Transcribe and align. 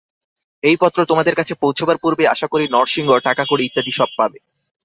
এই 0.63 0.75
পত্র 0.81 0.99
তোমার 1.05 1.37
কাছে 1.39 1.53
পৌঁছবার 1.63 1.97
পূর্বেই 2.03 2.31
আশা 2.33 2.47
করি 2.47 2.65
নরসিংহ 2.67 3.09
টাকাকড়ি 3.27 3.63
ইত্যাদি 3.65 3.91
সব 3.91 4.09
পাবে। 4.17 4.39